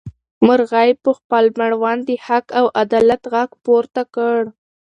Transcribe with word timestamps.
مرغۍ 0.45 0.89
په 1.03 1.09
خپل 1.17 1.43
مړوند 1.59 2.01
د 2.05 2.11
حق 2.25 2.45
او 2.59 2.65
عدالت 2.81 3.21
غږ 3.33 3.49
پورته 3.65 4.01
کړ. 4.15 4.39